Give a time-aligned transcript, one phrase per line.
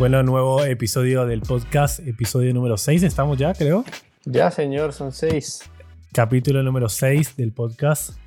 [0.00, 3.84] Bueno, nuevo episodio del podcast, episodio número 6, estamos ya, creo.
[4.24, 5.70] Ya, señor, son 6.
[6.14, 8.18] Capítulo número 6 del podcast.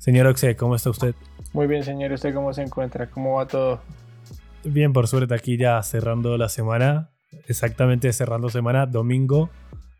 [0.00, 1.14] Señor Oxe, ¿cómo está usted?
[1.52, 3.08] Muy bien, señor, ¿usted cómo se encuentra?
[3.08, 3.80] ¿Cómo va todo?
[4.64, 7.12] Bien, por suerte, aquí ya cerrando la semana.
[7.46, 9.48] Exactamente cerrando semana, domingo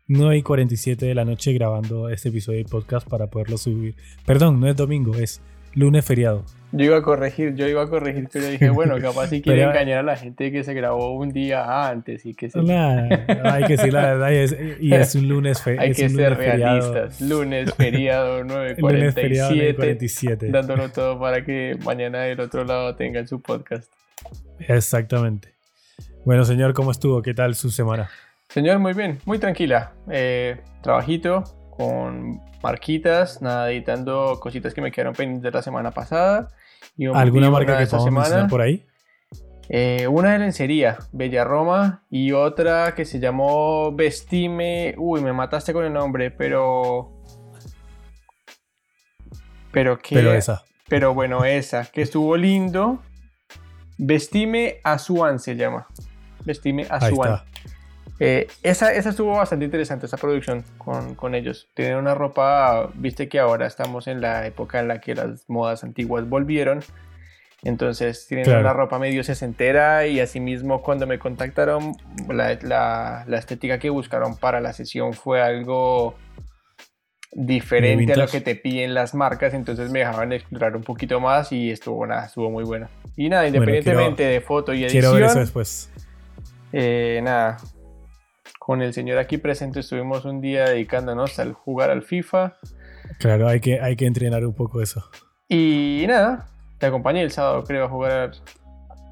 [0.07, 3.95] 9 y 47 de la noche grabando este episodio del podcast para poderlo subir.
[4.25, 5.39] Perdón, no es domingo, es
[5.75, 6.45] lunes feriado.
[6.71, 9.99] Yo iba a corregir, yo iba a corregir, pero dije, bueno, capaz si quiere engañar
[9.99, 12.59] a la gente que se grabó un día antes y que se...
[12.59, 14.31] hay que decir la verdad
[14.79, 15.87] y es, un lunes feriado.
[15.87, 17.21] Hay que ser realistas.
[17.21, 23.93] Lunes feriado 9.47, dándolo todo para que mañana del otro lado tengan su podcast.
[24.59, 25.49] Exactamente.
[26.25, 27.21] Bueno, señor, ¿cómo estuvo?
[27.21, 28.09] ¿Qué tal su semana?
[28.49, 29.93] Señor, muy bien, muy tranquila.
[30.09, 31.43] Eh, trabajito
[31.75, 36.49] con marquitas, nada, editando cositas que me quedaron pendientes de la semana pasada.
[36.97, 38.85] Y ¿Alguna marca que podamos mencionar por ahí?
[39.69, 44.93] Eh, una de lencería, Bella Roma, y otra que se llamó Vestime.
[44.97, 47.11] Uy, me mataste con el nombre, pero.
[49.71, 50.15] Pero que.
[50.15, 50.63] Pero esa.
[50.87, 52.99] Pero bueno, esa, que estuvo lindo.
[53.97, 55.87] Vestime Azuan se llama.
[56.45, 57.41] Vestime Azuan.
[58.19, 61.67] Eh, esa, esa estuvo bastante interesante, esa producción con, con, ellos.
[61.73, 65.83] Tienen una ropa, viste que ahora estamos en la época en la que las modas
[65.83, 66.81] antiguas volvieron.
[67.63, 71.95] Entonces tienen una ropa medio sesentera y asimismo cuando me contactaron
[72.27, 76.15] la, la, la, estética que buscaron para la sesión fue algo
[77.35, 81.51] diferente a lo que te piden las marcas, entonces me dejaban explorar un poquito más
[81.51, 82.89] y estuvo, nada, estuvo muy buena.
[83.15, 85.01] Y nada, independientemente de foto y edición.
[85.01, 85.89] Quiero ver eso después.
[86.71, 87.57] Eh, nada,
[88.65, 92.55] con el señor aquí presente estuvimos un día dedicándonos al jugar al FIFA.
[93.19, 95.03] Claro, hay que, hay que entrenar un poco eso.
[95.49, 98.31] Y nada, te acompañé el sábado, creo, a jugar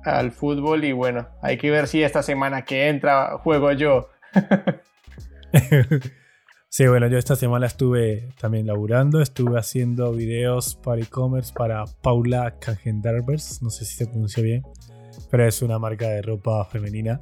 [0.06, 0.86] al fútbol.
[0.86, 4.08] Y bueno, hay que ver si esta semana que entra juego yo.
[6.70, 12.56] sí, bueno, yo esta semana estuve también laburando, estuve haciendo videos para e-commerce para Paula
[12.58, 14.64] Kangendarbers, no sé si se pronuncia bien,
[15.30, 17.20] pero es una marca de ropa femenina.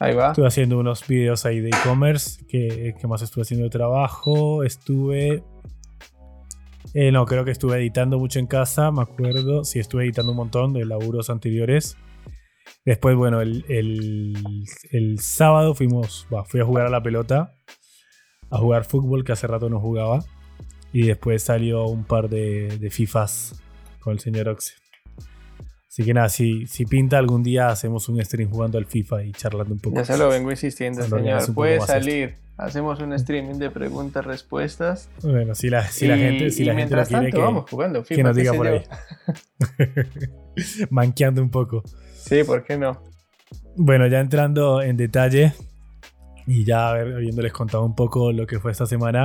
[0.00, 0.28] Ahí va.
[0.28, 2.44] Estuve haciendo unos videos ahí de e-commerce.
[2.46, 4.62] que más estuve haciendo de trabajo?
[4.62, 5.42] Estuve.
[6.94, 9.64] Eh, no, creo que estuve editando mucho en casa, me acuerdo.
[9.64, 11.96] Sí, estuve editando un montón de laburos anteriores.
[12.84, 16.26] Después, bueno, el, el, sábado fuimos.
[16.46, 17.54] fui a jugar a la pelota.
[18.50, 20.24] A jugar fútbol, que hace rato no jugaba.
[20.92, 23.62] Y después salió un par de, de FIFAs
[24.00, 24.74] con el señor Oxe.
[25.98, 29.32] Así que nada, si, si pinta algún día hacemos un stream jugando al FIFA y
[29.32, 29.96] charlando un poco.
[29.96, 31.52] Ya se lo vengo insistiendo, señor.
[31.52, 32.36] Puede salir.
[32.56, 35.08] Hacemos un streaming de preguntas-respuestas.
[35.24, 38.14] Bueno, si la, si la gente, si la gente lo quiere, que, vamos jugando FIFA,
[38.14, 38.82] que nos diga por ahí.
[40.90, 41.82] Manqueando un poco.
[42.14, 43.02] Sí, ¿por qué no?
[43.74, 45.52] Bueno, ya entrando en detalle
[46.46, 49.24] y ya habiéndoles contado un poco lo que fue esta semana,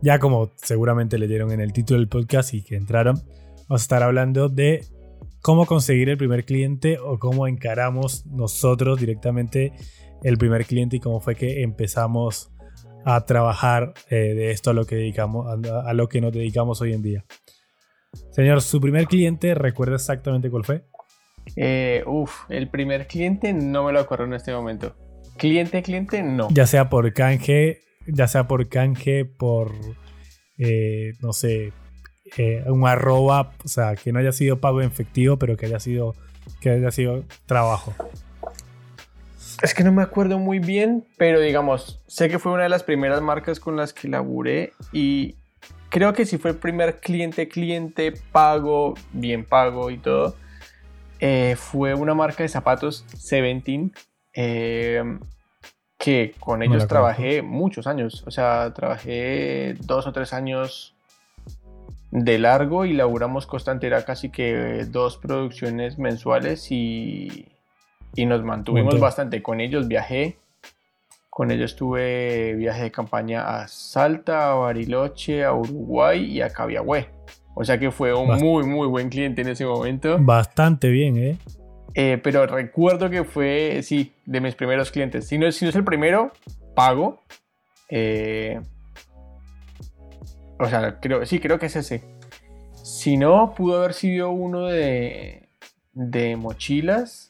[0.00, 3.16] ya como seguramente leyeron en el título del podcast y que entraron,
[3.68, 4.86] vamos a estar hablando de
[5.42, 9.72] cómo conseguir el primer cliente o cómo encaramos nosotros directamente
[10.22, 12.50] el primer cliente y cómo fue que empezamos
[13.04, 16.92] a trabajar eh, de esto a lo que dedicamos a, lo que nos dedicamos hoy
[16.92, 17.24] en día.
[18.30, 20.84] Señor, su primer cliente, ¿recuerda exactamente cuál fue?
[21.56, 24.94] Eh, uf, el primer cliente no me lo acuerdo en este momento.
[25.38, 26.48] Cliente, cliente, no.
[26.50, 29.72] Ya sea por canje, ya sea por canje, por
[30.58, 31.72] eh, no sé,
[32.36, 35.80] eh, un arroba, o sea, que no haya sido pago en efectivo, pero que haya
[35.80, 36.14] sido,
[36.60, 37.94] que haya sido trabajo.
[39.62, 42.82] Es que no me acuerdo muy bien, pero digamos, sé que fue una de las
[42.82, 45.34] primeras marcas con las que laburé y
[45.90, 50.34] creo que si fue el primer cliente, cliente pago, bien pago y todo.
[51.18, 53.92] Eh, fue una marca de zapatos, Seventeen,
[54.32, 55.18] eh,
[55.98, 58.24] que con ellos trabajé muchos años.
[58.26, 60.94] O sea, trabajé dos o tres años
[62.10, 67.46] de largo y laburamos constante, era casi que dos producciones mensuales y,
[68.14, 69.42] y nos mantuvimos bastante.
[69.42, 70.38] Con ellos viajé,
[71.28, 77.08] con ellos tuve viaje de campaña a Salta, a Bariloche, a Uruguay y a Cabiagüe.
[77.54, 80.16] O sea que fue un muy, muy buen cliente en ese momento.
[80.20, 81.38] Bastante bien, ¿eh?
[81.94, 82.18] ¿eh?
[82.22, 85.26] pero recuerdo que fue, sí, de mis primeros clientes.
[85.26, 86.32] Si no, si no es el primero,
[86.74, 87.22] pago.
[87.88, 88.60] Eh,
[90.60, 92.02] o sea, creo, sí, creo que es ese.
[92.82, 95.48] Si no, pudo haber sido uno de,
[95.92, 97.28] de mochilas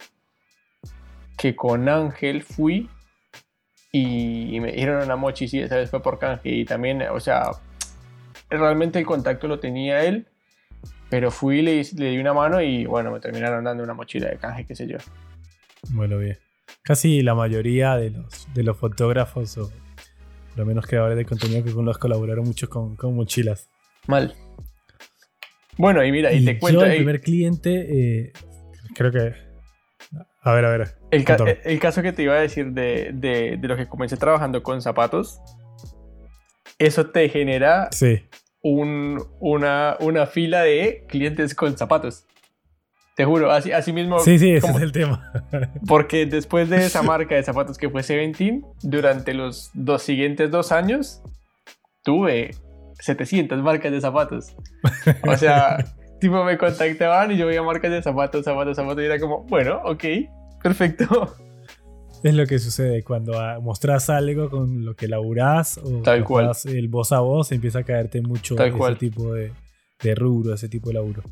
[1.37, 2.89] que con Ángel fui
[3.93, 6.51] y, me dieron una mochi, sí, esa vez fue por canje.
[6.51, 7.51] Y también, o sea,
[8.49, 10.27] realmente el contacto lo tenía él,
[11.09, 14.39] pero fui le, le di una mano y bueno, me terminaron dando una mochila de
[14.39, 14.99] canje, qué sé yo.
[15.91, 16.39] Bueno, bien.
[16.83, 19.71] Casi la mayoría de los, de los fotógrafos o
[20.57, 23.69] lo menos creadores de contenido que con los colaboraron mucho con, con mochilas.
[24.07, 24.35] Mal.
[25.77, 26.81] Bueno, y mira, y, Y te cuento.
[26.81, 28.33] yo, el ey, primer cliente, eh,
[28.95, 29.33] creo que...
[30.43, 30.97] A ver, a ver.
[31.11, 34.17] el, ca- el caso que te iba a decir de, de, de lo que comencé
[34.17, 35.39] trabajando con zapatos,
[36.79, 38.23] eso te genera Sí.
[38.63, 42.25] un- una, una fila de clientes con zapatos.
[43.21, 44.19] Te juro, así, así mismo.
[44.21, 45.31] Sí, sí, ese como- es el tema.
[45.87, 50.73] Porque después de esa marca de zapatos que fue Seventeen, durante los dos siguientes dos
[50.73, 51.21] años,
[52.03, 52.53] tuve
[53.01, 54.55] 700 marcas de zapatos.
[55.29, 55.85] O sea,
[56.21, 59.83] tipo me contactaban y yo veía marcas de zapatos, zapatos, zapatos y era como, bueno,
[59.85, 60.05] ok,
[60.63, 61.37] perfecto.
[62.23, 66.53] Es lo que sucede cuando ah, mostrás algo con lo que laburás o Tal cual.
[66.67, 68.97] el voz a voz empieza a caerte mucho Tal ese cual.
[68.97, 69.53] tipo de,
[70.03, 71.23] de rubro, ese tipo de laburo.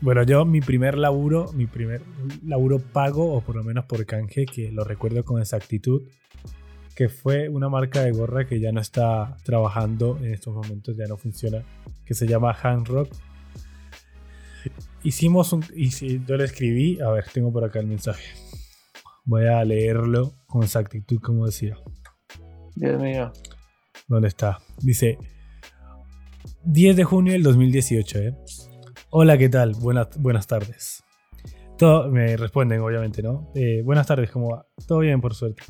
[0.00, 2.02] Bueno, yo mi primer laburo, mi primer
[2.44, 6.02] laburo pago, o por lo menos por canje, que lo recuerdo con exactitud,
[6.94, 11.06] que fue una marca de gorra que ya no está trabajando en estos momentos, ya
[11.06, 11.64] no funciona,
[12.04, 13.08] que se llama Handrock.
[15.02, 15.62] Hicimos un...
[15.62, 18.34] Yo le escribí, a ver, tengo por acá el mensaje.
[19.24, 21.76] Voy a leerlo con exactitud, como decía.
[22.76, 23.32] Dios mío.
[24.06, 24.58] ¿Dónde está?
[24.80, 25.18] Dice
[26.64, 28.18] 10 de junio del 2018.
[28.18, 28.36] ¿eh?
[29.10, 29.72] Hola, ¿qué tal?
[29.72, 31.02] Buenas, buenas tardes.
[31.78, 33.50] Todo, me responden, obviamente, ¿no?
[33.54, 34.66] Eh, buenas tardes, ¿cómo va?
[34.86, 35.62] Todo bien, por suerte.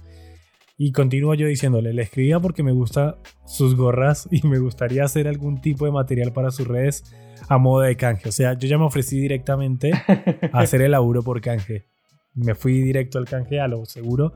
[0.77, 3.15] Y continúo yo diciéndole, le escribía porque me gustan
[3.47, 7.05] sus gorras y me gustaría hacer algún tipo de material para sus redes
[7.49, 8.29] a modo de canje.
[8.29, 11.87] O sea, yo ya me ofrecí directamente a hacer el laburo por canje.
[12.35, 14.33] Me fui directo al canje, a lo seguro.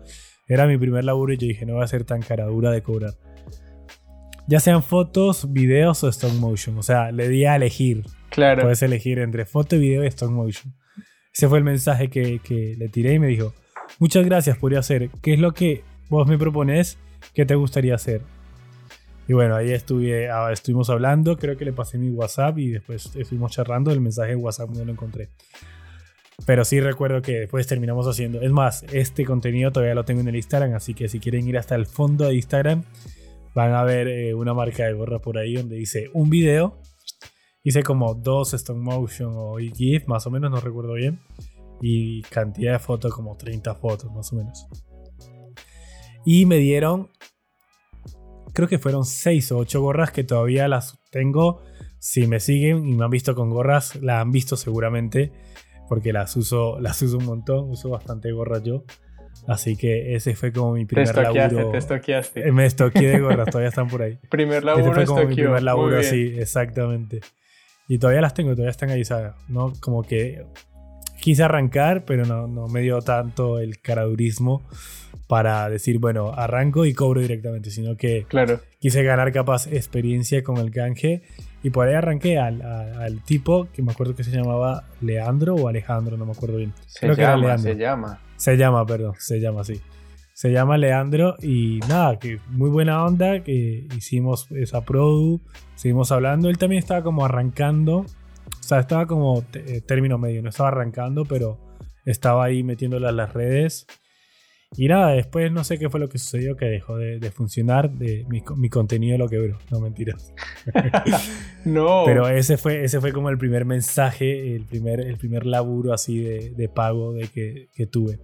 [0.47, 2.83] Era mi primer laburo y yo dije, no voy a ser tan cara dura de
[2.83, 3.15] cobrar.
[4.47, 6.79] Ya sean fotos, videos o stop motion.
[6.79, 8.05] O sea, le di a elegir.
[8.32, 8.62] Claro.
[8.62, 10.75] Puedes elegir entre foto, video y stop motion.
[11.34, 13.55] Ese fue el mensaje que, que le tiré y me dijo,
[13.99, 15.11] muchas gracias, podría hacer.
[15.23, 16.99] ¿Qué es lo que vos me propones
[17.34, 18.23] que te gustaría hacer?
[19.29, 23.14] Y bueno, ahí estuve, ah, estuvimos hablando, creo que le pasé mi WhatsApp y después
[23.14, 25.29] estuvimos charlando, el mensaje de WhatsApp no lo encontré.
[26.44, 28.40] Pero sí recuerdo que después terminamos haciendo.
[28.40, 31.56] Es más, este contenido todavía lo tengo en el Instagram, así que si quieren ir
[31.56, 32.82] hasta el fondo de Instagram,
[33.55, 36.79] van a ver eh, una marca de gorra por ahí donde dice un video.
[37.64, 41.20] Hice como dos stop motion o GIF, más o menos, no recuerdo bien.
[41.81, 44.67] Y cantidad de fotos, como 30 fotos, más o menos.
[46.25, 47.09] Y me dieron,
[48.53, 51.62] creo que fueron 6 o 8 gorras que todavía las tengo.
[51.99, 55.32] Si me siguen y me han visto con gorras, la han visto seguramente.
[55.88, 58.85] Porque las uso, las uso un montón, uso bastante gorras yo.
[59.49, 61.73] Así que ese fue como mi Te primer estoqueaste, laburo.
[61.73, 62.53] te estoqueaste.
[62.53, 64.19] Me estoqué de gorras, todavía están por ahí.
[64.31, 67.20] Primer Ese laburo fue como mi primer laburo, sí, exactamente.
[67.88, 69.32] Y todavía las tengo, todavía están ahí, ¿sabes?
[69.49, 69.73] ¿no?
[69.81, 70.44] Como que
[71.20, 74.62] quise arrancar, pero no, no me dio tanto el caradurismo
[75.29, 78.61] para decir, bueno, arranco y cobro directamente, sino que Claro.
[78.81, 81.23] quise ganar capaz experiencia con el canje
[81.62, 85.55] y por ahí arranqué al, a- al tipo que me acuerdo que se llamaba Leandro
[85.55, 86.73] o Alejandro, no me acuerdo bien.
[86.87, 87.73] Se Creo que era llama, Leandro.
[87.73, 88.20] se llama.
[88.37, 89.81] Se llama, perdón, se llama así.
[90.34, 95.43] Se llama Leandro y nada, que muy buena onda, que hicimos esa produ,
[95.74, 96.48] seguimos hablando.
[96.48, 101.24] Él también estaba como arrancando, o sea, estaba como eh, término medio, no estaba arrancando,
[101.24, 101.58] pero
[102.06, 103.86] estaba ahí metiéndole a las redes.
[104.74, 107.91] Y nada, después no sé qué fue lo que sucedió, que dejó de, de funcionar,
[107.91, 110.32] de, mi, mi contenido lo quebró, no mentiras.
[111.65, 112.03] No.
[112.05, 116.19] Pero ese fue, ese fue como el primer mensaje, el primer, el primer laburo así
[116.19, 118.19] de, de pago de que, que tuve.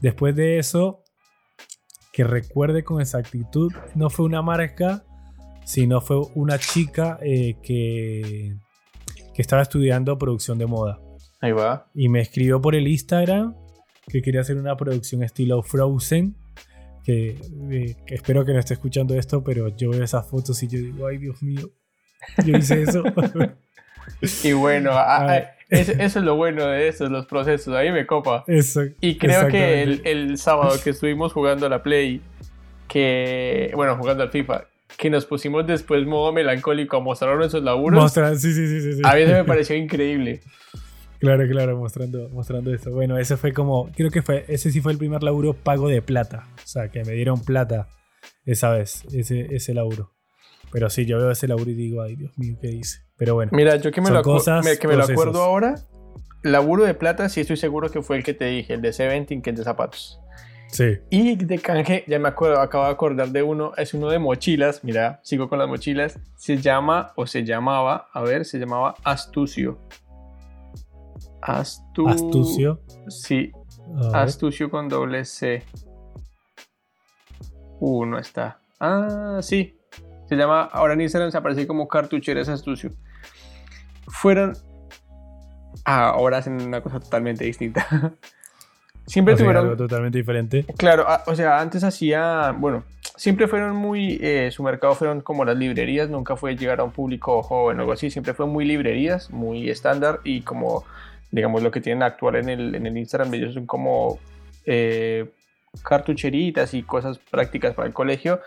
[0.00, 1.03] Después de eso,
[2.14, 5.04] que recuerde con exactitud, no fue una marca,
[5.64, 8.54] sino fue una chica eh, que,
[9.34, 11.00] que estaba estudiando producción de moda.
[11.40, 11.90] Ahí va.
[11.92, 13.56] Y me escribió por el Instagram
[14.06, 16.36] que quería hacer una producción estilo Frozen.
[17.04, 17.30] Que,
[17.70, 20.78] eh, que espero que no esté escuchando esto, pero yo veo esas fotos y yo
[20.78, 21.68] digo, ay Dios mío,
[22.46, 23.02] yo hice eso.
[24.44, 25.80] Y bueno, a- A ver.
[25.80, 27.74] eso, es lo bueno de estos, los procesos.
[27.74, 28.44] Ahí me copa.
[28.46, 32.20] Eso, Y creo que el, sábado que estuvimos jugando a la Play,
[32.88, 34.64] que, bueno, jugando al FIFA,
[34.96, 39.00] que nos pusimos después modo melancólico a mostrar nuestros laburos, Mostrar- sí, sí, sí, sí,
[39.04, 40.40] a mí eso me pareció increíble.
[41.18, 42.90] Claro, claro, mostrando, mostrando eso.
[42.90, 46.02] Bueno, ese fue como, creo que fue, ese sí fue el primer laburo pago de
[46.02, 46.46] plata.
[46.56, 47.88] O sea, que me dieron plata
[48.44, 50.13] esa vez, ese, ese laburo.
[50.74, 52.98] Pero sí, yo veo ese laburo y digo, ay Dios mío, ¿qué hice?
[53.16, 55.76] Pero bueno, Mira, yo que me, lo, acu- cosas, me- que me lo acuerdo ahora,
[56.42, 59.40] laburo de plata sí estoy seguro que fue el que te dije, el de Seventeen,
[59.40, 60.18] que es de zapatos.
[60.66, 60.98] sí.
[61.10, 64.82] Y de canje, ya me acuerdo, acabo de acordar de uno, es uno de mochilas,
[64.82, 69.78] mira, sigo con las mochilas, se llama, o se llamaba, a ver, se llamaba Astucio.
[71.40, 72.08] Astu...
[72.08, 72.80] Astucio.
[73.08, 73.52] Sí,
[74.12, 75.62] Astucio con doble C.
[77.78, 78.58] Uh, no está.
[78.80, 79.76] Ah, sí.
[80.28, 82.90] Se llama, ahora en Instagram se aparece como cartucheras Astucio.
[84.08, 84.56] Fueron.
[85.84, 87.86] Ah, ahora hacen una cosa totalmente distinta.
[89.06, 89.64] Siempre tuvieron.
[89.64, 90.64] Algo totalmente diferente.
[90.78, 92.54] Claro, ah, o sea, antes hacía.
[92.56, 92.84] Bueno,
[93.16, 94.18] siempre fueron muy.
[94.22, 97.80] Eh, su mercado fueron como las librerías, nunca fue llegar a un público joven o
[97.80, 98.10] algo así.
[98.10, 100.84] Siempre fue muy librerías, muy estándar y como.
[101.30, 104.18] Digamos, lo que tienen actual en el, en el Instagram ellos son como.
[104.64, 105.30] Eh,
[105.82, 108.40] cartucheritas y cosas prácticas para el colegio.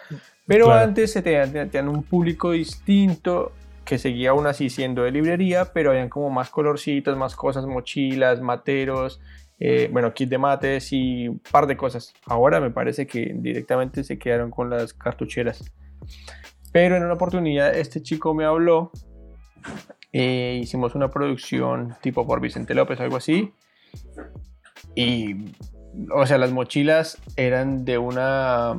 [0.45, 3.51] Pero antes se tenían, un público distinto
[3.83, 8.41] que seguía aún así siendo de librería, pero habían como más colorcitos, más cosas, mochilas,
[8.41, 9.21] materos,
[9.59, 12.13] eh, bueno, kit de mates y un par de cosas.
[12.25, 15.63] Ahora me parece que directamente se quedaron con las cartucheras.
[16.71, 18.91] Pero en una oportunidad este chico me habló,
[20.13, 23.53] eh, hicimos una producción tipo por Vicente López, algo así.
[24.95, 25.35] Y,
[26.13, 28.73] o sea, las mochilas eran de una,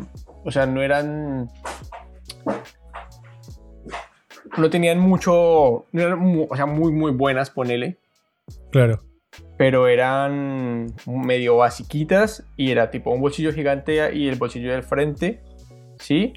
[0.45, 1.51] o sea, no eran
[4.57, 7.99] no tenían mucho, no eran, o sea, muy, muy buenas, ponele.
[8.71, 9.01] Claro.
[9.57, 15.41] Pero eran medio basiquitas y era tipo un bolsillo gigante y el bolsillo del frente,
[15.99, 16.35] ¿sí?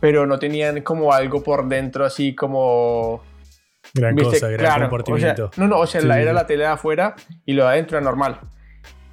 [0.00, 3.22] Pero no tenían como algo por dentro así como...
[3.94, 5.50] Gran cosa, gran claro, comportamiento.
[5.56, 7.14] no, no, o sea, la, era la tela de afuera
[7.46, 8.40] y lo de adentro era normal.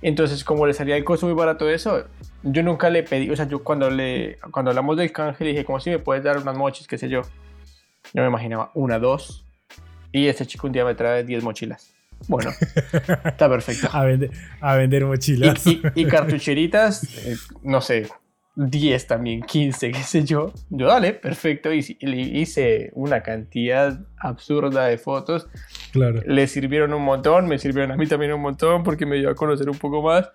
[0.01, 2.05] Entonces, como le salía el costo muy barato de eso,
[2.43, 5.65] yo nunca le pedí, o sea, yo cuando le cuando hablamos del canje le dije,
[5.65, 7.22] como si me puedes dar unas mochis, qué sé yo.
[8.13, 9.46] Yo me imaginaba una, dos.
[10.12, 11.93] Y este chico un día me trae 10 mochilas.
[12.27, 12.51] Bueno,
[13.25, 13.89] está perfecto.
[13.91, 15.65] A vender, a vender mochilas.
[15.96, 18.08] Y, cartucheritas, eh, no sé,
[18.55, 20.53] 10 también, 15, qué sé yo.
[20.70, 21.74] Yo, dale, perfecto.
[21.74, 25.48] Y, hice una cantidad absurda de fotos.
[25.91, 26.22] Claro.
[26.25, 29.36] Le sirvieron un montón, me sirvieron a mí también un montón porque me dio a
[29.36, 30.29] conocer un poco más.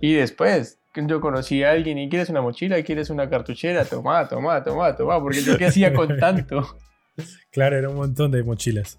[0.00, 4.62] Y después, yo conocí a alguien y quieres una mochila, quieres una cartuchera, toma, toma,
[4.62, 6.76] toma, toma, porque yo qué hacía con tanto.
[7.52, 8.98] Claro, era un montón de mochilas.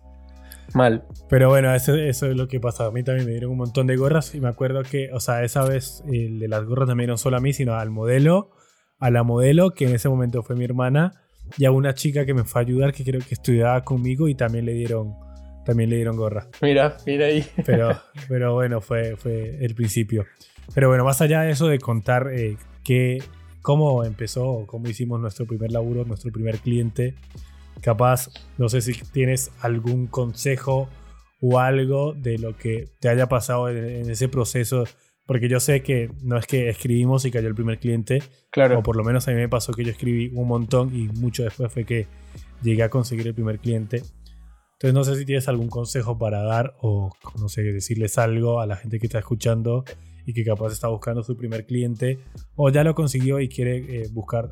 [0.73, 1.03] Mal.
[1.29, 2.85] Pero bueno, eso, es lo que pasa.
[2.85, 5.43] A mí también me dieron un montón de gorras y me acuerdo que, o sea,
[5.43, 8.51] esa vez el de las gorras no me dieron solo a mí, sino al modelo,
[8.99, 11.13] a la modelo, que en ese momento fue mi hermana,
[11.57, 14.35] y a una chica que me fue a ayudar, que creo que estudiaba conmigo y
[14.35, 15.15] también le dieron,
[15.65, 16.47] también le dieron gorra.
[16.61, 17.45] Mira, mira ahí.
[17.65, 17.89] Pero,
[18.27, 20.25] pero bueno, fue, fue el principio.
[20.73, 22.57] Pero bueno, más allá de eso de contar eh,
[23.61, 27.15] cómo empezó, cómo hicimos nuestro primer laburo, nuestro primer cliente,
[27.81, 30.89] Capaz, no sé si tienes algún consejo
[31.41, 34.85] o algo de lo que te haya pasado en, ese proceso,
[35.25, 38.79] porque yo sé que no es que escribimos y cayó el primer cliente, claro.
[38.79, 41.43] o por lo menos a mí me pasó que yo escribí un montón y mucho
[41.43, 42.07] después fue que
[42.61, 44.03] llegué a conseguir el primer cliente.
[44.73, 48.67] Entonces no sé si tienes algún consejo para dar o no sé, decirles algo a
[48.67, 49.85] la gente que está escuchando
[50.25, 52.19] y que capaz está buscando su primer cliente
[52.55, 54.49] o ya lo consiguió y quiere eh, buscar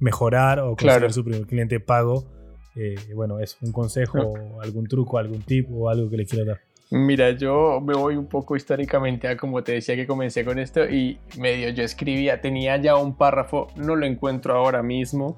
[0.00, 2.34] mejorar o conseguir su primer cliente pago
[2.76, 6.60] eh, bueno, es un consejo, algún truco, algún tip o algo que le quiero dar.
[6.96, 10.88] Mira, yo me voy un poco históricamente a como te decía que comencé con esto
[10.88, 15.36] y medio yo escribía, tenía ya un párrafo, no lo encuentro ahora mismo,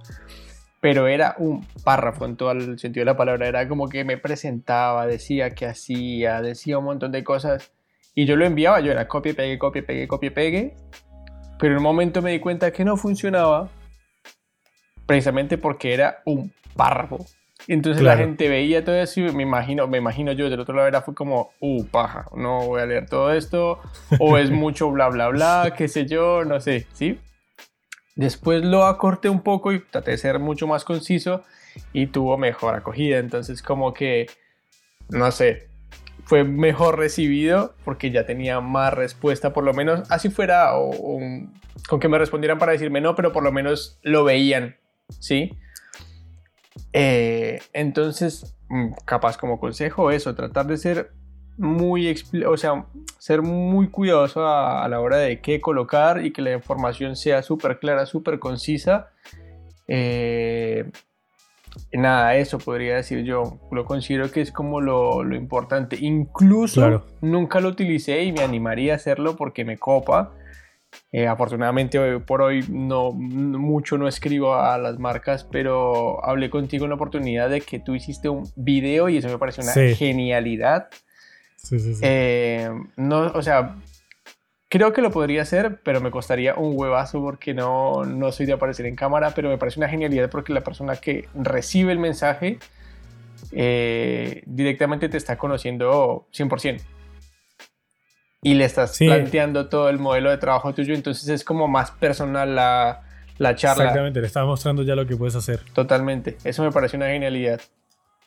[0.82, 4.18] pero era un párrafo en todo el sentido de la palabra, era como que me
[4.18, 7.72] presentaba, decía que hacía, decía un montón de cosas
[8.14, 10.76] y yo lo enviaba, yo era copia, pegue, copia, pegue, copia, pegue,
[11.58, 13.70] pero en un momento me di cuenta que no funcionaba
[15.06, 17.24] precisamente porque era un párrafo.
[17.68, 20.86] Entonces la gente veía todo eso y me imagino, me imagino yo del otro lado
[20.86, 23.80] era fue como, uh, paja, no voy a leer todo esto,
[24.20, 27.18] o es mucho bla bla bla, qué sé yo, no sé, ¿sí?
[28.14, 31.42] Después lo acorté un poco y traté de ser mucho más conciso
[31.92, 34.26] y tuvo mejor acogida, entonces como que,
[35.08, 35.68] no sé,
[36.24, 40.70] fue mejor recibido porque ya tenía más respuesta, por lo menos así fuera,
[41.88, 44.76] con que me respondieran para decirme no, pero por lo menos lo veían,
[45.18, 45.58] ¿sí?
[46.92, 51.12] Eh, entonces, mm, capaz como consejo eso, tratar de ser
[51.58, 52.14] muy,
[52.46, 52.86] o sea,
[53.18, 57.78] ser muy cuidadoso a, la hora de qué colocar y que la información sea súper
[57.78, 59.08] clara, súper concisa.
[59.88, 60.90] Eh,
[61.92, 63.58] nada, eso podría decir yo.
[63.70, 65.96] Lo considero que es como lo, lo importante.
[66.00, 70.32] Incluso nunca lo utilicé y me animaría a hacerlo porque me copa.
[71.12, 76.84] Eh, afortunadamente hoy por hoy no mucho no escribo a las marcas, pero hablé contigo
[76.84, 80.88] en la oportunidad de que tú hiciste un video y eso me parece una genialidad.
[81.56, 82.00] Sí, sí, sí.
[82.02, 83.76] Eh, no, o sea,
[84.68, 88.52] creo que lo podría hacer, pero me costaría un huevazo porque no, no soy de
[88.52, 92.58] aparecer en cámara, pero me parece una genialidad porque la persona que recibe el mensaje
[93.52, 96.82] eh, directamente te está conociendo 100%.
[98.46, 102.54] Y le estás planteando todo el modelo de trabajo tuyo, entonces es como más personal
[102.54, 103.02] la,
[103.38, 103.82] la charla.
[103.82, 105.58] Exactamente, le estás mostrando ya lo que puedes hacer.
[105.72, 107.60] Totalmente, eso me parece una genialidad.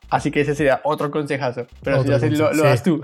[0.10, 3.02] Así que ese sería otro consejazo, pero si ya lo, lo das tú.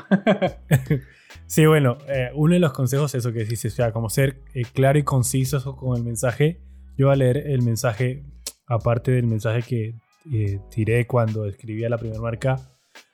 [1.48, 4.41] sí, bueno, eh, uno de los consejos es eso que dices, o sea, como ser
[4.53, 6.60] eh, claro y conciso con el mensaje.
[6.98, 8.25] Yo voy a leer el mensaje,
[8.67, 9.95] aparte del mensaje que
[10.34, 12.60] eh, tiré cuando escribía la primera marca.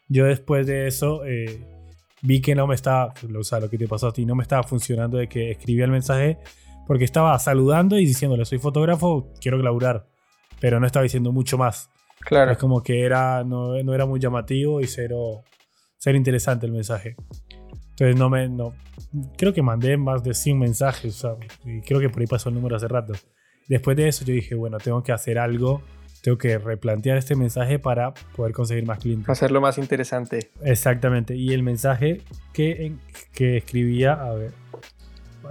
[0.08, 1.22] Yo después de eso
[2.22, 4.44] vi que no me estaba, o sea, lo que te pasó a ti, no me
[4.44, 6.38] estaba funcionando de que escribía el mensaje
[6.88, 10.08] porque estaba saludando y diciéndole, soy fotógrafo, quiero laburar,
[10.60, 11.90] pero no estaba diciendo mucho más.
[12.20, 12.52] Claro.
[12.52, 15.44] Es como que era, no, no era muy llamativo y cero,
[15.98, 17.16] cero interesante el mensaje.
[17.92, 18.74] Entonces no me, no,
[19.38, 22.50] creo que mandé más de 100 mensajes, o sea, y creo que por ahí pasó
[22.50, 23.14] el número hace rato.
[23.68, 25.82] Después de eso yo dije, bueno, tengo que hacer algo
[26.22, 29.30] tengo que replantear este mensaje para poder conseguir más clientes.
[29.30, 30.52] Hacerlo más interesante.
[30.64, 31.36] Exactamente.
[31.36, 32.22] Y el mensaje
[32.54, 32.96] que,
[33.34, 34.54] que escribía, a ver,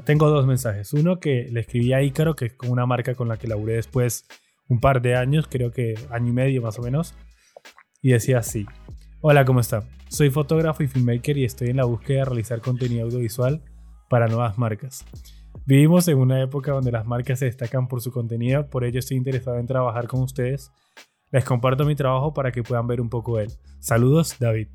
[0.04, 0.92] tengo dos mensajes.
[0.92, 3.74] Uno que le escribía a Ícaro, que es con una marca con la que laburé
[3.74, 4.26] después
[4.68, 7.14] un par de años, creo que año y medio más o menos.
[8.00, 8.66] Y decía así.
[9.20, 9.82] Hola, ¿cómo está?
[10.08, 13.60] Soy fotógrafo y filmmaker y estoy en la búsqueda de realizar contenido audiovisual
[14.08, 15.04] para nuevas marcas.
[15.70, 19.16] Vivimos en una época donde las marcas se destacan por su contenido, por ello estoy
[19.16, 20.72] interesado en trabajar con ustedes.
[21.30, 23.52] Les comparto mi trabajo para que puedan ver un poco de él.
[23.78, 24.66] Saludos, David.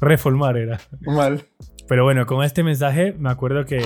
[0.00, 0.80] Reformar era.
[1.02, 1.44] Mal.
[1.86, 3.80] Pero bueno, con este mensaje me acuerdo que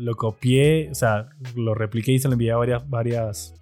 [0.00, 3.54] lo, copié, o sea, lo repliqué y se lo envié a varias, varias,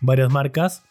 [0.00, 0.84] varias marcas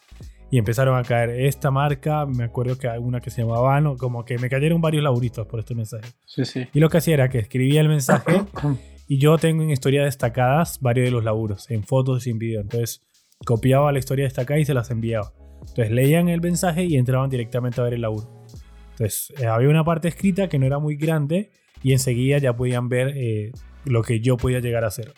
[0.52, 3.98] y empezaron a caer esta marca, me acuerdo que hay una que se llamaba Vano,
[3.98, 6.06] como que me cayeron varios laburitos por este mensaje.
[6.26, 6.68] Sí, sí.
[6.72, 8.44] Y lo que hacía era que escribía el mensaje
[9.08, 12.62] Y yo tengo en historia destacadas varios de los laburos, en fotos y en video.
[12.62, 13.02] Entonces
[13.46, 15.34] copiaba la historia destacada y se las enviaba.
[15.62, 18.43] Entonces leían el mensaje y entraban directamente a ver el laburo.
[18.91, 21.52] Entonces eh, había una parte escrita que no era muy grande
[21.84, 23.52] y enseguida ya podían ver eh,
[23.86, 25.13] lo que yo podía llegar a hacer.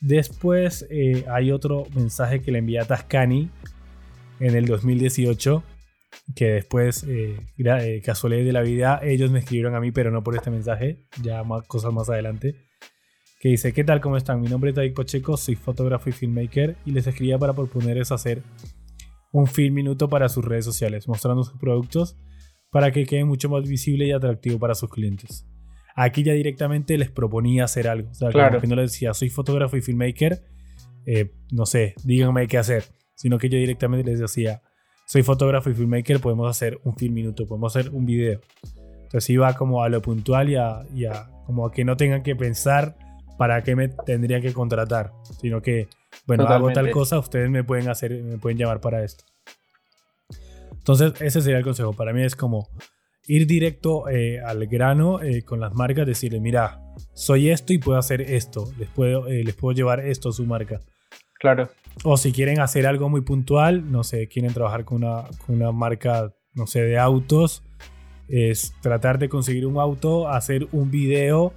[0.00, 3.50] Después eh, hay otro mensaje que le envié a Tascani
[4.40, 5.62] en el 2018
[6.34, 10.22] que después, eh, eh, casualidad de la vida, ellos me escribieron a mí, pero no
[10.22, 12.56] por este mensaje, ya más cosas más adelante,
[13.40, 14.00] que dice, ¿qué tal?
[14.00, 14.40] ¿Cómo están?
[14.40, 18.42] Mi nombre es David Pacheco, soy fotógrafo y filmmaker y les escribía para proponerles hacer
[19.32, 22.18] un film minuto para sus redes sociales, mostrando sus productos
[22.70, 25.46] para que quede mucho más visible y atractivo para sus clientes.
[25.96, 28.10] Aquí ya directamente les proponía hacer algo.
[28.10, 28.60] O sea, claro.
[28.60, 30.42] que no les decía, soy fotógrafo y filmmaker,
[31.06, 32.84] eh, no sé, díganme qué hacer.
[33.14, 34.62] Sino que yo directamente les decía,
[35.10, 38.40] soy fotógrafo y filmmaker, podemos hacer un film minuto, podemos hacer un video.
[39.02, 40.84] Entonces iba como a lo puntual y a,
[41.46, 42.96] como a que no tengan que pensar
[43.36, 45.88] para qué me tendrían que contratar, sino que,
[46.28, 49.24] bueno, hago tal cosa, ustedes me pueden hacer, me pueden llamar para esto.
[50.70, 51.92] Entonces, ese sería el consejo.
[51.92, 52.68] Para mí es como
[53.26, 56.80] ir directo eh, al grano eh, con las marcas, decirle, mira,
[57.14, 60.46] soy esto y puedo hacer esto, les puedo, eh, les puedo llevar esto a su
[60.46, 60.78] marca.
[61.40, 61.68] Claro.
[62.02, 65.70] O si quieren hacer algo muy puntual, no sé, quieren trabajar con una, con una
[65.70, 67.62] marca, no sé, de autos,
[68.28, 71.52] es tratar de conseguir un auto, hacer un video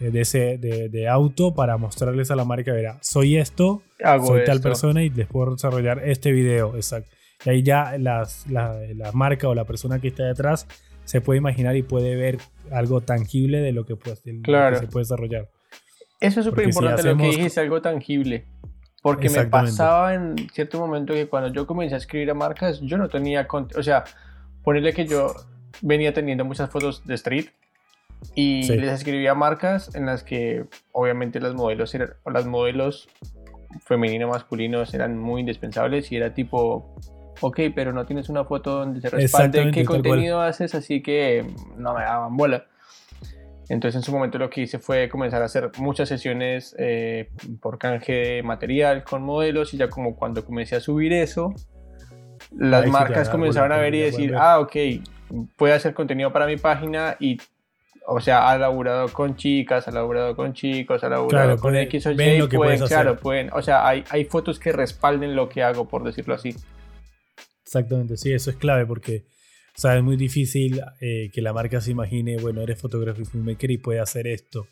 [0.00, 3.82] eh, de ese de, auto para mostrarles a la marca, verá, soy esto,
[4.24, 7.10] soy tal persona y les puedo desarrollar este video, exacto.
[7.44, 10.68] Y ahí ya las, la, la, marca o la persona que está detrás
[11.04, 12.38] se puede imaginar y puede ver
[12.70, 14.32] algo tangible de lo que, pues, se
[14.86, 15.50] puede desarrollar.
[16.20, 18.46] Eso es súper importante lo que dijiste, algo tangible.
[19.02, 22.96] Porque me pasaba en cierto momento que cuando yo comencé a escribir a marcas, yo
[22.96, 24.04] no tenía, o sea,
[24.62, 25.34] ponerle que yo
[25.80, 27.46] venía teniendo muchas fotos de street
[28.36, 33.08] y les escribía marcas en las que obviamente las modelos eran, o las modelos
[33.80, 36.94] femenino masculinos eran muy indispensables y era tipo,
[37.40, 41.44] ok, pero no tienes una foto donde se respalde qué contenido haces, así que
[41.76, 42.66] no me daban bola.
[43.72, 47.78] Entonces en su momento lo que hice fue comenzar a hacer muchas sesiones eh, por
[47.78, 51.54] canje de material con modelos y ya como cuando comencé a subir eso,
[52.54, 54.76] las marcas comenzaron a ver y decir, ah, ok,
[55.56, 57.38] puede hacer contenido para mi página y,
[58.06, 62.10] o sea, ha laburado con chicas, ha laburado con chicos, ha laburado con X o
[62.10, 66.04] Y, pueden, claro, pueden, o sea, hay, hay fotos que respalden lo que hago, por
[66.04, 66.54] decirlo así.
[67.62, 69.24] Exactamente, sí, eso es clave porque
[69.74, 73.24] o sea, es muy difícil eh, que la marca se imagine, bueno, eres fotógrafo y
[73.24, 74.66] filmmaker y puede hacer esto.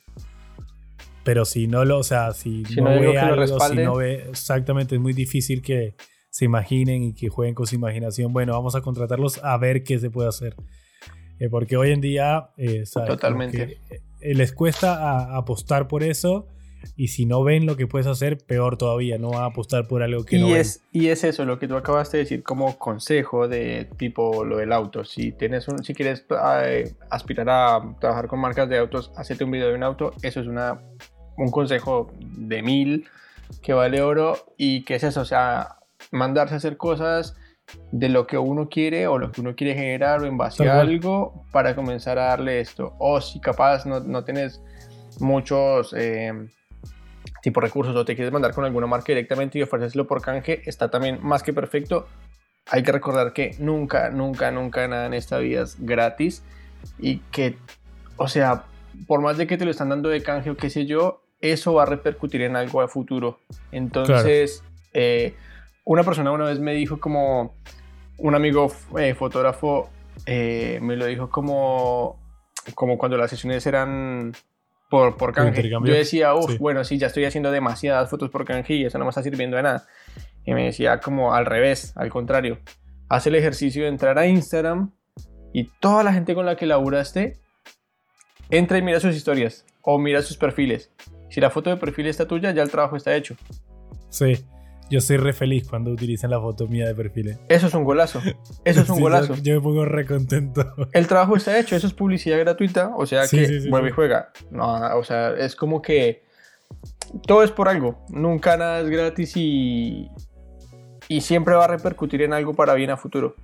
[1.25, 5.01] Pero si no lo, o sea, si, no, ve algo, si no ve, exactamente, es
[5.01, 5.95] muy difícil que
[6.31, 8.33] se imaginen y que jueguen con su imaginación.
[8.33, 10.55] Bueno, vamos a contratarlos a ver qué se puede hacer.
[11.39, 13.79] Eh, porque hoy en día, eh, Totalmente.
[14.21, 16.47] les cuesta apostar por eso
[16.97, 20.03] Y si no ven lo que puedes hacer, peor todavía, no van a apostar por
[20.03, 22.79] algo que y no es, Y es eso, lo que tú acabaste de decir como
[22.79, 25.05] consejo de tipo lo del auto.
[25.05, 26.25] Si, tienes un, si quieres
[26.65, 30.13] eh, aspirar a trabajar con marcas de autos, hacete un video de un auto.
[30.23, 30.81] Eso es una,
[31.37, 33.07] un consejo de mil
[33.63, 35.77] que vale oro y que es eso, o sea,
[36.13, 37.37] mandarse a hacer cosas
[37.93, 40.81] de lo que uno quiere o lo que uno quiere generar o en base a
[40.81, 42.95] algo para comenzar a darle esto.
[42.99, 44.61] O si capaz no, no tienes
[45.21, 46.33] muchos eh,
[47.43, 50.91] tipos recursos o te quieres mandar con alguna marca directamente y ofrecérselo por canje, está
[50.91, 52.07] también más que perfecto.
[52.71, 56.43] Hay que recordar que nunca, nunca, nunca nada en esta vida es gratis
[56.99, 57.57] y que,
[58.17, 58.65] o sea,
[59.07, 61.75] por más de que te lo están dando de canje o qué sé yo, eso
[61.75, 63.41] va a repercutir en algo a futuro.
[63.73, 65.35] Entonces, eh,
[65.85, 67.55] una persona una vez me dijo como,
[68.21, 69.89] un amigo eh, fotógrafo
[70.27, 72.19] eh, me lo dijo como,
[72.75, 74.33] como cuando las sesiones eran
[74.91, 75.71] por, por canje.
[75.71, 79.05] Yo decía, uff, bueno, sí, ya estoy haciendo demasiadas fotos por canje y eso no
[79.05, 79.87] me está sirviendo de nada.
[80.45, 82.59] Y me decía como al revés, al contrario.
[83.09, 84.91] Haz el ejercicio de entrar a Instagram
[85.53, 87.39] y toda la gente con la que laburaste,
[88.51, 90.91] entra y mira sus historias o mira sus perfiles.
[91.31, 93.37] Si la foto de perfil está tuya, ya el trabajo está hecho.
[94.09, 94.45] Sí.
[94.91, 97.39] Yo soy re feliz cuando utilizan la foto mía de perfil.
[97.49, 98.21] Eso es un golazo.
[98.65, 99.37] Eso es un golazo.
[99.37, 100.75] Yo, me pongo re contento.
[100.93, 104.33] El trabajo está hecho, eso es publicidad gratuita, o sea que vuelve y juega.
[104.51, 106.25] No, o sea, es como que
[107.27, 108.05] todo es por algo.
[108.09, 110.11] Nunca nada es gratis y,
[111.09, 113.37] y siempre va a repercutir en algo para bien a futuro.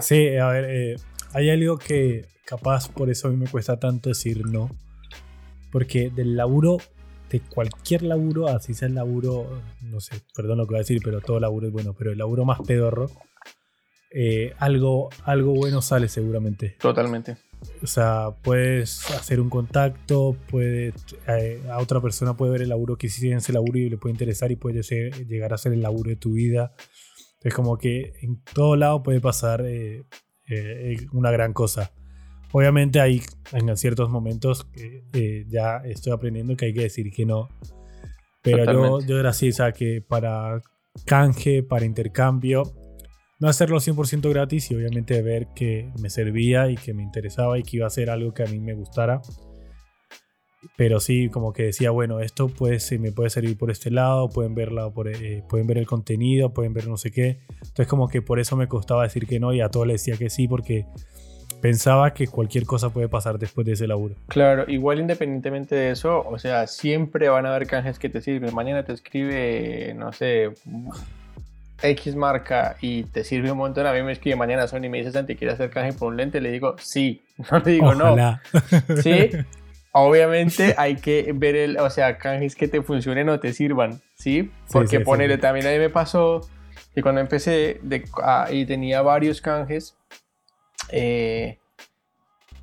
[0.00, 0.96] Sí, a ver, eh,
[1.32, 4.70] hay algo que capaz por eso a mí me cuesta tanto decir no.
[5.70, 6.78] Porque del laburo
[7.32, 11.00] de cualquier laburo, así sea el laburo, no sé, perdón lo que voy a decir,
[11.02, 13.10] pero todo laburo es bueno, pero el laburo más pedorro,
[14.10, 16.76] eh, algo, algo bueno sale seguramente.
[16.78, 17.38] Totalmente.
[17.82, 20.92] O sea, puedes hacer un contacto, puede,
[21.26, 23.96] eh, a otra persona puede ver el laburo que hiciste en ese laburo y le
[23.96, 24.82] puede interesar y puede
[25.26, 26.74] llegar a ser el laburo de tu vida.
[27.40, 30.04] Es como que en todo lado puede pasar eh,
[31.12, 31.92] una gran cosa.
[32.52, 37.24] Obviamente hay en ciertos momentos que eh, ya estoy aprendiendo que hay que decir que
[37.24, 37.48] no.
[38.42, 40.60] Pero yo, yo era así, o sea, que para
[41.06, 42.64] canje, para intercambio,
[43.42, 47.62] no hacerlo 100% gratis y obviamente ver que me servía y que me interesaba y
[47.62, 49.20] que iba a ser algo que a mí me gustara.
[50.76, 54.54] Pero sí, como que decía, bueno, esto puede, me puede servir por este lado, pueden,
[54.54, 57.40] verla por, eh, pueden ver el contenido, pueden ver no sé qué.
[57.62, 60.16] Entonces como que por eso me costaba decir que no y a todos les decía
[60.16, 60.86] que sí porque
[61.62, 64.16] pensaba que cualquier cosa puede pasar después de ese laburo.
[64.26, 68.52] Claro, igual independientemente de eso, o sea, siempre van a haber canjes que te sirven.
[68.52, 70.50] Mañana te escribe, no sé,
[71.80, 73.86] X marca y te sirve un montón.
[73.86, 76.16] A mí me escribe mañana Sony y me dice, Santi, ¿quieres hacer canje por un
[76.16, 76.40] lente?
[76.40, 77.22] Le digo, sí.
[77.50, 78.16] No le digo, no.
[79.02, 79.30] Sí.
[79.92, 84.50] Obviamente hay que ver el, o sea, canjes que te funcionen o te sirvan, ¿sí?
[84.72, 86.40] Porque ponerle también a mí me pasó
[86.94, 89.94] que cuando empecé de, ah, y tenía varios canjes,
[90.92, 91.58] eh,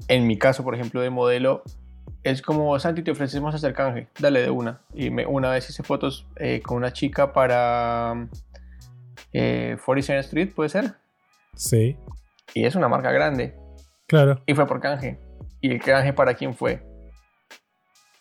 [0.08, 1.64] en mi caso, por ejemplo, de modelo,
[2.24, 4.82] es como, Santi, te ofrecemos hacer canje, dale de una.
[4.94, 8.28] Y me, una vez hice fotos eh, con una chica para
[9.34, 10.96] eh, 47 Street, ¿puede ser?
[11.56, 11.98] Sí.
[12.54, 13.56] Y es una marca grande.
[14.08, 14.42] Claro.
[14.46, 15.20] Y fue por canje.
[15.62, 16.84] ¿Y el canje para quién fue?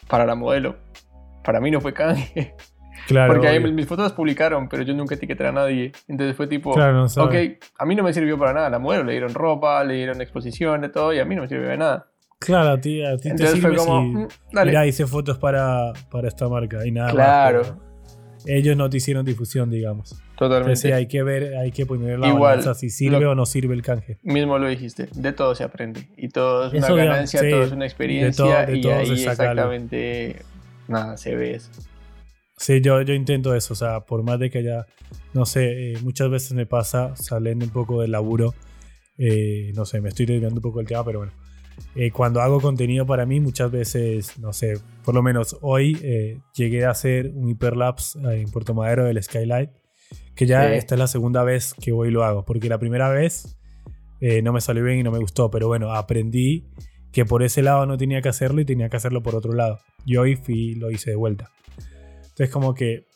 [0.08, 0.76] Para la modelo.
[1.44, 2.54] Para mí no fue canje.
[3.08, 5.92] Porque ahí mis fotos las publicaron, pero yo nunca etiqueté a nadie.
[6.08, 7.34] Entonces fue tipo, ok,
[7.78, 8.70] a mí no me sirvió para nada.
[8.70, 11.48] La modelo le dieron ropa, le dieron exposición, de todo, y a mí no me
[11.48, 12.08] sirvió de nada.
[12.38, 14.28] Claro, a ti, a ti te sirve fue como, mm,
[14.64, 17.62] Mira, hice fotos para, para esta marca y nada claro.
[18.46, 20.22] ellos no te hicieron difusión, digamos.
[20.36, 20.70] Totalmente.
[20.70, 23.74] Entonces hay que ver, hay que poner la Igual, balanza si sirve o no sirve
[23.74, 24.18] el canje.
[24.22, 26.08] Mismo lo dijiste, de todo se aprende.
[26.16, 28.66] Y todo es una ganancia, todo es una experiencia.
[28.66, 30.36] De todo, y ahí exactamente
[30.86, 31.70] nada, se ve eso.
[32.58, 34.86] Sí, yo, yo intento eso, o sea, por más de que haya,
[35.32, 38.52] no sé, eh, muchas veces me pasa saliendo un poco del laburo,
[39.16, 41.32] eh, no sé, me estoy desviando un poco del tema, pero bueno,
[41.94, 46.84] eh, cuando hago contenido para mí, muchas veces, no sé, por lo menos hoy llegué
[46.84, 49.70] a hacer un hiperlapse en Puerto Madero del Skylight,
[50.34, 53.56] que ya esta es la segunda vez que hoy lo hago, porque la primera vez
[54.42, 56.66] no me salió bien y no me gustó, pero bueno, aprendí
[57.12, 59.78] que por ese lado no tenía que hacerlo y tenía que hacerlo por otro lado.
[60.04, 61.50] Y hoy fui, lo hice de vuelta.
[62.38, 63.08] Entonces como que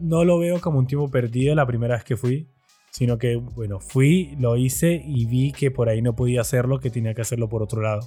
[0.00, 2.48] no lo veo como un tiempo perdido la primera vez que fui,
[2.90, 6.90] sino que, bueno, fui, lo hice y vi que por ahí no podía hacerlo, que
[6.90, 8.00] tenía que hacerlo por otro lado.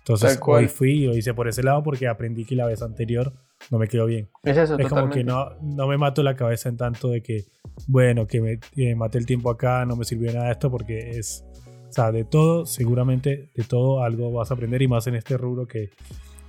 [0.00, 3.32] Entonces hoy fui y lo hice por ese lado porque aprendí que la vez anterior
[3.70, 4.28] no me quedó bien.
[4.42, 4.58] Es,
[4.90, 7.46] como que no, no me mato la cabeza en tanto de que,
[7.86, 11.46] bueno, que me maté el tiempo acá, no me sirvió nada esto porque es,
[11.88, 15.38] o sea, de todo, seguramente de todo algo vas a aprender y más en este
[15.38, 15.88] rubro que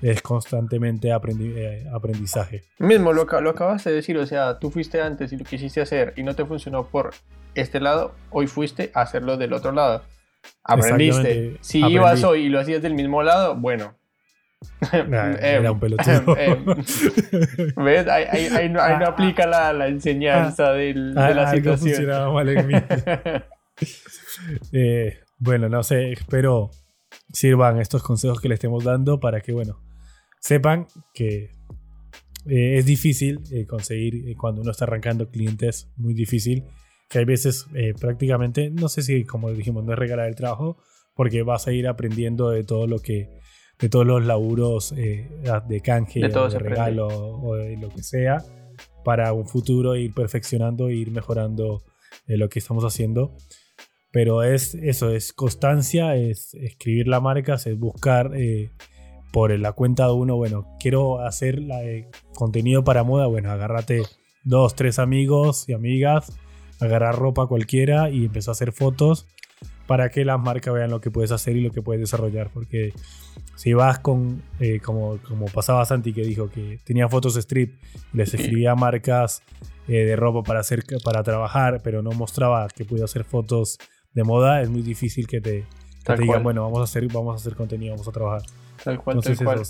[0.01, 2.63] es constantemente eh, aprendizaje.
[2.79, 6.13] Mismo lo, lo acabas de decir, o sea, tú fuiste antes y lo quisiste hacer
[6.15, 7.11] y no te funcionó por
[7.55, 10.03] este lado, hoy fuiste a hacerlo del otro lado.
[10.63, 11.57] Aprendiste.
[11.61, 13.95] Si ibas hoy y lo hacías del mismo lado, bueno.
[14.91, 16.35] era un pelotudo.
[17.83, 18.07] ¿Ves?
[18.07, 22.33] Ahí, no, aplica la, enseñanza de la situación.
[22.33, 22.73] mal en mí.
[24.71, 26.71] Eh, bueno, no sé, espero
[27.31, 29.81] sirvan estos consejos que le estemos dando para que, bueno,
[30.39, 31.51] sepan que
[32.47, 36.63] eh, es difícil eh, conseguir cuando uno está arrancando clientes, muy difícil,
[37.09, 37.67] que hay veces
[37.99, 40.77] prácticamente, no sé si como dijimos, no es regalar el trabajo,
[41.13, 43.29] porque vas a ir aprendiendo de todo lo que,
[43.79, 48.43] de todos los laburos de canje, de, o de regalo o de lo que sea,
[49.03, 51.83] para un futuro ir perfeccionando e ir mejorando
[52.25, 53.35] lo que estamos haciendo.
[54.15, 58.71] Pero es eso, es constancia, es escribir la marca, es buscar eh,
[59.33, 61.81] por la cuenta de uno, bueno, quiero hacer la,
[62.33, 64.03] contenido para moda, bueno, agárrate
[64.45, 66.31] dos, tres amigos y amigas,
[66.79, 69.27] agarrar ropa cualquiera y empezar a hacer fotos
[69.85, 72.51] para que las marcas vean lo que puedes hacer y lo que puedes desarrollar.
[72.53, 72.93] Porque
[73.55, 77.75] si vas con, eh, como, como pasaba Santi que dijo que tenía fotos strip,
[78.13, 79.43] les escribía marcas
[79.89, 83.77] eh, de ropa para, hacer, para trabajar, pero no mostraba que podía hacer fotos
[84.15, 85.65] de moda, es muy difícil que te,
[86.17, 88.41] digan, bueno, vamos a, hacer, vamos a hacer contenido, vamos a trabajar.
[88.83, 89.61] Tal cual, tal cual.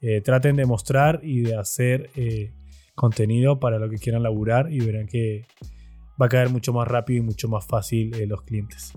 [0.00, 2.52] Eh, traten de mostrar y de hacer eh,
[2.94, 5.46] contenido para lo que quieran laburar y verán que
[6.20, 8.92] va a caer mucho más rápido y mucho más fácil eh, los clientes.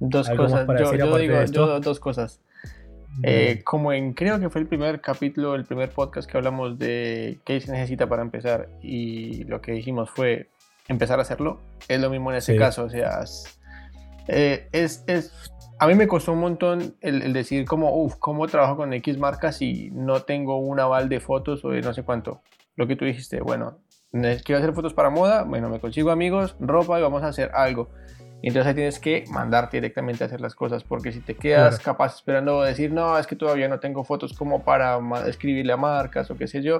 [0.00, 2.40] Dos cosas, yo, digo dos cosas.
[3.64, 7.60] como en creo que fue el primer capítulo, el primer podcast que hablamos de qué
[7.60, 10.48] se necesita para empezar y lo que dijimos fue
[10.88, 13.24] empezar a hacerlo, es lo mismo en ese caso, o sea,
[14.28, 15.32] eh, es, es,
[15.78, 19.56] a mí me costó un montón el, decir como, uff, ¿cómo trabajo con X marcas
[19.56, 22.42] si no tengo un aval de fotos o de no sé cuánto?
[22.76, 23.78] Lo que tú dijiste, bueno,
[24.44, 27.90] quiero hacer fotos para moda, bueno, me consigo amigos, ropa y vamos a hacer algo.
[28.42, 32.16] Entonces ahí tienes que mandarte directamente a hacer las cosas, porque si te quedas capaz
[32.16, 36.36] esperando decir, no, es que todavía no tengo fotos como para escribirle a marcas o
[36.36, 36.78] qué sé yo,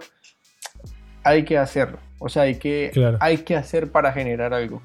[1.23, 1.99] hay que hacerlo.
[2.19, 4.83] O sea, hay que, hay que hacer para generar algo.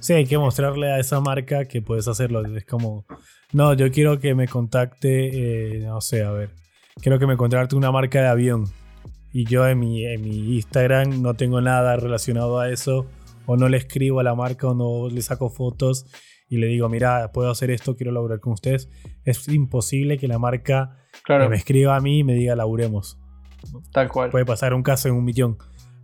[0.00, 2.44] Sí, hay que mostrarle a esa marca que puedes hacerlo.
[2.56, 3.04] Es como,
[3.52, 6.50] no, yo quiero que me contacte, eh, no sé, a ver,
[7.02, 8.64] quiero que me contacte una marca de avión.
[9.32, 13.06] Y yo en mi, en mi Instagram no tengo nada relacionado a eso.
[13.46, 16.06] O no le escribo a la marca o no le saco fotos
[16.48, 18.88] y le digo, mira, puedo hacer esto, quiero laburar con ustedes.
[19.24, 23.18] Es imposible que la marca me escriba a mí y me diga, laburemos.
[23.92, 24.30] Tal cual.
[24.30, 25.58] Puede pasar un caso en un millón,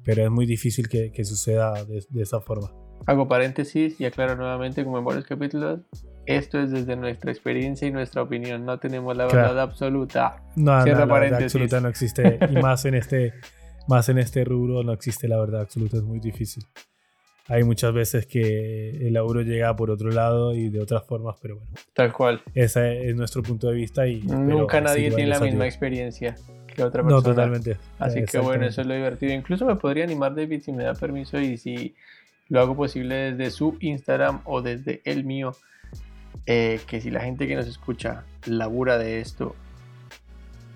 [0.05, 2.86] pero es muy difícil que, suceda de, de esa forma.
[3.05, 5.81] Hago paréntesis y aclaro nuevamente, como en varios capítulos,
[6.27, 8.65] esto es desde nuestra experiencia y nuestra opinión.
[8.65, 10.43] No tenemos la verdad absoluta.
[10.57, 12.39] No, no la verdad absoluta no existe.
[12.51, 13.35] y más en este,
[13.89, 15.97] más en este rubro no existe la verdad absoluta.
[15.97, 16.65] Es muy difícil.
[17.49, 21.57] Hay muchas veces que el laburo llega por otro lado y de otras formas, pero
[21.57, 21.71] bueno.
[21.95, 22.43] Tal cual.
[22.55, 26.35] Ese es nuestro punto de vista y nunca nadie tiene la misma experiencia
[26.67, 27.17] que otra persona.
[27.17, 27.77] No, totalmente.
[28.01, 29.33] Así que bueno, eso es lo divertido.
[29.33, 31.95] Incluso me podría animar David si me da permiso y si
[32.49, 35.53] lo hago posible desde su Instagram o desde el mío.
[36.47, 39.57] Eh, que si la gente que nos escucha labura de esto,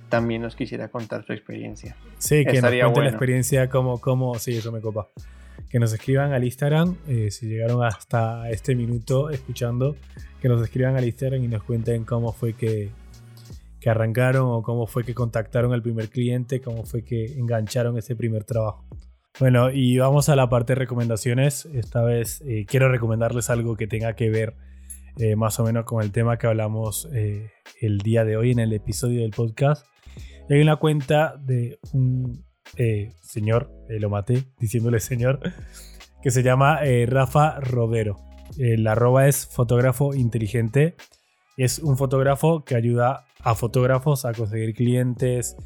[0.08, 1.96] también nos quisiera contar su experiencia.
[2.18, 5.08] Sí, que nos cuente la experiencia como, como, sí, eso me copa.
[5.68, 9.96] Que nos escriban al Instagram, eh, si llegaron hasta este minuto escuchando,
[10.42, 12.90] que nos escriban al Instagram y nos cuenten cómo fue que,
[13.80, 18.16] que arrancaron o cómo fue que contactaron al primer cliente, cómo fue que engancharon ese
[18.16, 18.84] primer trabajo.
[19.38, 21.66] Bueno, y vamos a la parte de recomendaciones.
[21.66, 24.54] Esta vez eh, quiero recomendarles algo que tenga que ver
[25.18, 28.58] eh, más o menos con el tema que hablamos eh, el día de hoy en
[28.58, 29.86] el episodio del podcast.
[30.50, 32.44] hay una cuenta de un
[33.22, 35.40] señor, lo maté diciéndole señor,
[36.22, 38.18] que se llama Rafa Rodero.
[38.58, 40.94] El arroba es fotógrafo inteligente.
[41.56, 45.56] Es un fotógrafo que ayuda a fotógrafos a conseguir clientes,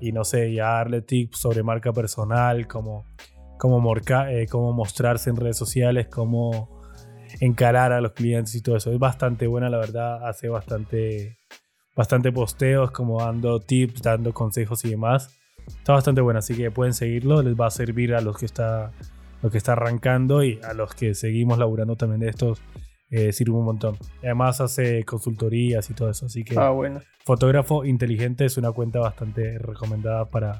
[0.00, 3.04] y no sé, ya darle tips sobre marca personal, cómo,
[4.28, 6.82] eh, cómo mostrarse en redes sociales, cómo
[7.40, 8.92] encarar a los clientes y todo eso.
[8.92, 11.38] Es bastante buena, la verdad, hace bastante,
[11.96, 15.30] bastante posteos, como dando tips, dando consejos y demás.
[15.66, 18.92] Está bastante buena, así que pueden seguirlo, les va a servir a los que está,
[19.42, 22.60] los que está arrancando y a los que seguimos laburando también de estos
[23.16, 23.96] eh, sirve un montón.
[24.24, 27.00] Además hace consultorías y todo eso, así que ah, bueno.
[27.24, 30.58] Fotógrafo Inteligente es una cuenta bastante recomendada para,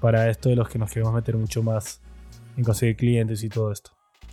[0.00, 2.00] para esto de los que nos queremos meter mucho más
[2.56, 3.90] en conseguir clientes y todo esto.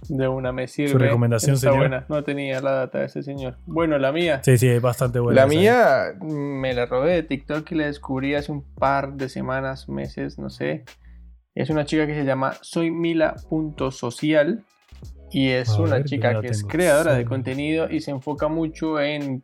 [0.08, 0.92] De una me sirve.
[0.92, 1.80] Su recomendación, Está señor.
[1.80, 2.06] buena.
[2.08, 3.58] No tenía la data de ese señor.
[3.66, 4.42] Bueno, la mía.
[4.44, 5.42] Sí, sí, es bastante buena.
[5.42, 9.90] la mía me la robé de TikTok y la descubrí hace un par de semanas,
[9.90, 10.84] meses, no sé.
[11.56, 14.64] Es una chica que se llama soymila.social
[15.32, 19.00] y es A una ver, chica que es creadora de contenido y se enfoca mucho
[19.00, 19.44] en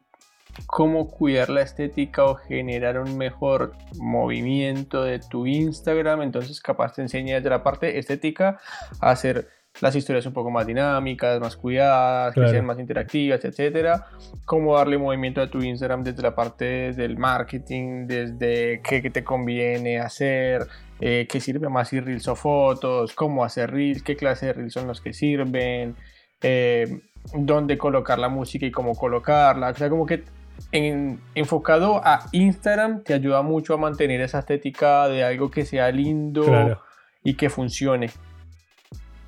[0.68, 6.22] cómo cuidar la estética o generar un mejor movimiento de tu Instagram.
[6.22, 8.60] Entonces, capaz te enseña desde la parte estética
[9.00, 9.50] a hacer
[9.82, 12.48] las historias un poco más dinámicas, más cuidadas, Claro.
[12.50, 14.08] que sean más interactivas, etcétera.
[14.46, 19.24] Cómo darle movimiento a tu Instagram desde la parte del marketing, desde qué, qué te
[19.24, 20.66] conviene hacer,
[21.02, 24.74] eh, qué sirve más si reels o fotos, cómo hacer reels, qué clase de reels
[24.74, 25.96] son los que sirven,
[26.42, 27.02] eh,
[27.34, 29.70] dónde colocar la música y cómo colocarla.
[29.72, 30.24] O sea, como que
[30.72, 35.92] en- enfocado a Instagram te ayuda mucho a mantener esa estética de algo que sea
[35.92, 36.82] lindo Claro.
[37.24, 38.10] y que funcione.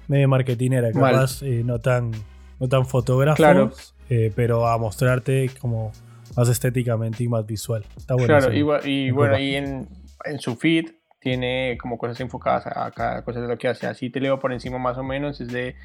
[0.08, 2.12] Medio marketinera, capaz, eh, no tan,
[2.60, 3.72] no tan fotógrafos, Claro.
[4.10, 5.92] eh, pero a mostrarte como
[6.36, 7.84] más estéticamente y más visual.
[7.98, 8.28] Está bueno.
[8.28, 8.88] claro, eso.
[8.88, 9.88] y, y bueno, y en,
[10.26, 13.88] en su feed tiene como cosas enfocadas a, cada cosa de lo que hace.
[13.88, 15.76] Así te leo por encima más o menos, es de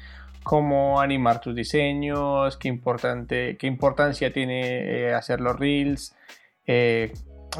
[0.43, 6.15] cómo animar tus diseños, qué, importante, qué importancia tiene eh, hacer los reels,
[6.65, 7.11] eh,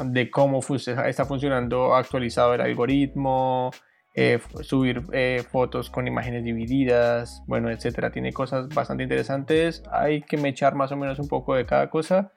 [0.04, 3.70] de cómo está funcionando actualizado el algoritmo,
[4.14, 8.10] eh, subir eh, fotos con imágenes divididas, bueno, etcétera.
[8.10, 9.82] Tiene cosas bastante interesantes.
[9.90, 12.32] Hay que mechar más o menos un poco de cada cosa,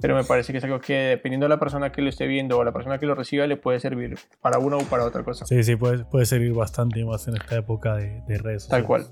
[0.00, 2.58] pero me parece que es algo que dependiendo de la persona que lo esté viendo
[2.58, 5.46] o la persona que lo reciba, le puede servir para una o para otra cosa.
[5.46, 8.86] Sí, sí, puede, puede servir bastante más en esta época de, de redes Tal sociales.
[8.86, 9.06] cual.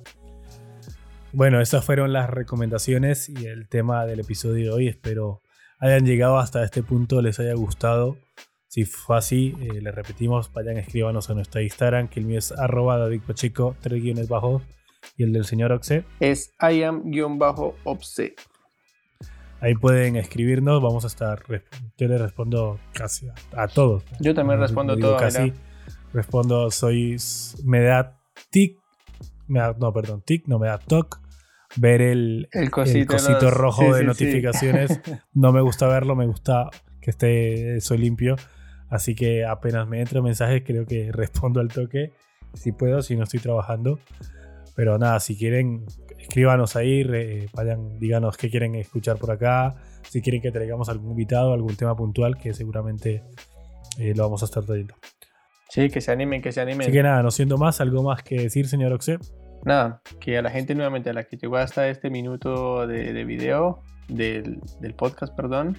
[1.32, 4.88] Bueno, esas fueron las recomendaciones y el tema del episodio de hoy.
[4.88, 5.42] Espero
[5.80, 8.16] hayan llegado hasta este punto, les haya gustado.
[8.74, 12.50] Si fue así, eh, les repetimos, vayan, escríbanos a nuestra Instagram, que el mío es
[12.50, 14.64] arroba David Pacheco, tres guiones bajos,
[15.16, 16.04] y el del señor Oxe.
[16.18, 18.34] Es iam-obse.
[19.60, 21.44] Ahí pueden escribirnos, vamos a estar,
[21.96, 24.02] yo les respondo casi a, a todos.
[24.18, 25.18] Yo también No respondo digo todo.
[25.18, 25.56] Casi, mira.
[26.12, 27.16] respondo, soy,
[27.64, 28.18] me da
[28.50, 28.76] tic,
[29.46, 31.20] me da, no, perdón, tic, no me da toc,
[31.76, 34.06] ver el, El el cosito, los- rojo sí, de sí, sí.
[34.06, 35.00] notificaciones.
[35.32, 38.34] No me gusta verlo, me gusta que esté eso limpio.
[38.94, 42.12] Así que apenas me entra mensajes, creo que respondo al toque.
[42.54, 43.98] Si puedo, si no estoy trabajando.
[44.76, 45.84] Pero nada, si quieren,
[46.18, 49.74] escríbanos ahí, re- vayan, díganos qué quieren escuchar por acá.
[50.08, 53.24] Si quieren que traigamos algún invitado, algún tema puntual, que seguramente
[53.98, 54.94] eh, lo vamos a estar trayendo.
[55.70, 56.82] Sí, que se animen, que se animen.
[56.82, 59.18] Así que nada, no siendo más, algo más que decir, señor Oxe.
[59.64, 63.24] Nada, que a la gente nuevamente, a la que llegó hasta este minuto de, de
[63.24, 65.76] video, del, del podcast, perdón,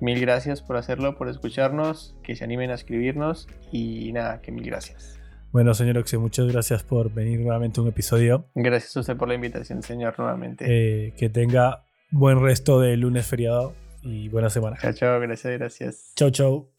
[0.00, 4.64] mil gracias por hacerlo, por escucharnos, que se animen a escribirnos y nada, que mil
[4.64, 5.18] gracias.
[5.50, 8.46] Bueno, señor Oxe, muchas gracias por venir nuevamente a un episodio.
[8.54, 10.66] Gracias a usted por la invitación, señor, nuevamente.
[10.68, 14.76] Eh, que tenga buen resto de lunes feriado y buena semana.
[14.80, 16.12] Chao, chao, gracias, gracias.
[16.16, 16.77] Chau, chau.